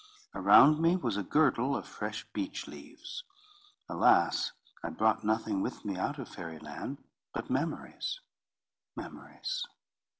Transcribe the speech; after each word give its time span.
Around 0.33 0.79
me 0.81 0.95
was 0.95 1.15
a 1.15 1.21
girdle 1.21 1.75
of 1.75 1.85
fresh 1.87 2.25
beech 2.33 2.65
leaves. 2.67 3.23
Alas! 3.87 4.51
I 4.81 4.89
brought 4.89 5.23
nothing 5.23 5.61
with 5.61 5.85
me 5.85 5.95
out 5.95 6.17
of 6.17 6.27
Fairy 6.27 6.57
Land, 6.57 7.03
but 7.35 7.51
memories—memories. 7.51 9.67